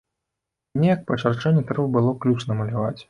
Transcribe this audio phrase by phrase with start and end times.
[0.83, 2.97] Неяк па чарчэнні трэба было ключ намаляваць.